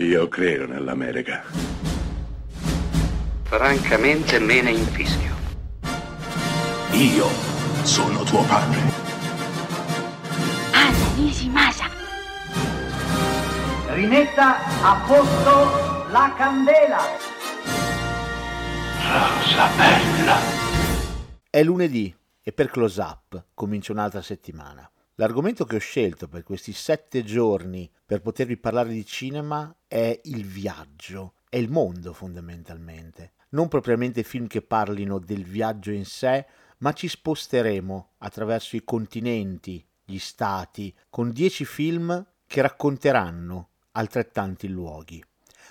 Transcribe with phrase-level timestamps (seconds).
[0.00, 1.42] Io credo nell'America.
[3.42, 5.34] Francamente me ne infischio.
[6.92, 7.26] Io
[7.82, 8.78] sono tuo padre.
[10.70, 11.86] Anna Nishimasa.
[13.88, 17.00] Rimetta a posto la candela.
[19.02, 20.36] Rosa bella.
[21.50, 24.88] È lunedì e per Close Up comincia un'altra settimana.
[25.20, 30.44] L'argomento che ho scelto per questi sette giorni per potervi parlare di cinema è il
[30.44, 33.32] viaggio, è il mondo fondamentalmente.
[33.48, 36.46] Non propriamente film che parlino del viaggio in sé,
[36.78, 45.20] ma ci sposteremo attraverso i continenti, gli stati, con dieci film che racconteranno altrettanti luoghi.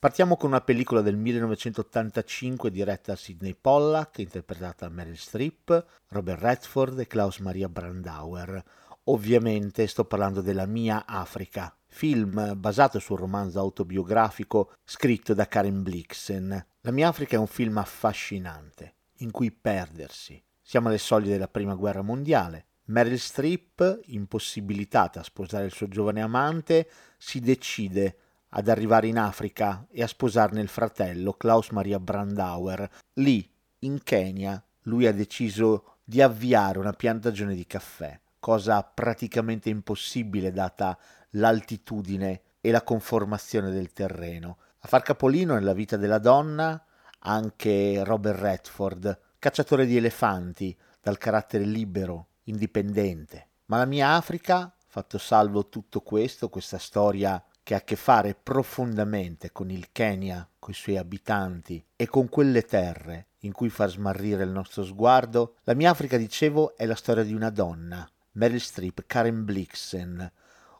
[0.00, 6.42] Partiamo con una pellicola del 1985 diretta da Sidney Pollack, interpretata da Meryl Streep, Robert
[6.42, 8.64] Redford e Klaus Maria Brandauer.
[9.10, 16.66] Ovviamente sto parlando della Mia Africa, film basato sul romanzo autobiografico scritto da Karen Blixen.
[16.82, 20.42] La Mia Africa è un film affascinante, in cui perdersi.
[20.60, 22.66] Siamo alle soglie della Prima Guerra Mondiale.
[22.88, 28.16] Meryl Streep, impossibilitata a sposare il suo giovane amante, si decide
[28.50, 32.86] ad arrivare in Africa e a sposarne il fratello Klaus Maria Brandauer.
[33.14, 38.18] Lì, in Kenya, lui ha deciso di avviare una piantagione di caffè
[38.48, 40.96] cosa praticamente impossibile data
[41.32, 44.56] l'altitudine e la conformazione del terreno.
[44.78, 46.82] A far capolino nella vita della donna
[47.18, 53.48] anche Robert Redford, cacciatore di elefanti, dal carattere libero, indipendente.
[53.66, 58.34] Ma la mia Africa, fatto salvo tutto questo, questa storia che ha a che fare
[58.34, 63.90] profondamente con il Kenya, con i suoi abitanti e con quelle terre in cui far
[63.90, 68.60] smarrire il nostro sguardo, la mia Africa, dicevo, è la storia di una donna, Meryl
[68.60, 70.32] Streep, Karen Blixen,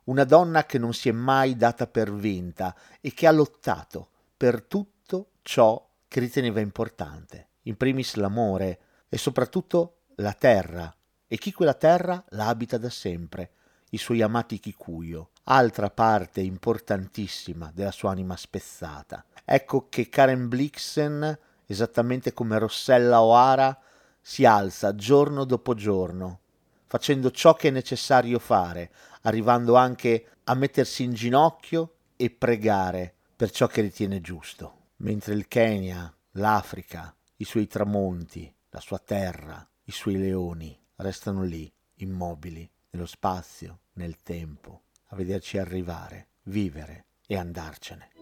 [0.04, 4.62] una donna che non si è mai data per vinta e che ha lottato per
[4.62, 8.78] tutto ciò che riteneva importante, in primis l'amore
[9.08, 10.94] e soprattutto la terra,
[11.26, 13.50] e chi quella terra la abita da sempre,
[13.90, 19.24] i suoi amati Kikuyo, altra parte importantissima della sua anima spezzata.
[19.44, 23.76] Ecco che Karen Blixen, esattamente come Rossella O'Hara,
[24.20, 26.40] si alza giorno dopo giorno
[26.88, 28.90] facendo ciò che è necessario fare,
[29.22, 34.86] arrivando anche a mettersi in ginocchio e pregare per ciò che ritiene giusto.
[34.96, 41.70] Mentre il Kenya, l'Africa, i suoi tramonti, la sua terra, i suoi leoni restano lì,
[41.96, 48.17] immobili, nello spazio, nel tempo, a vederci arrivare, vivere e andarcene.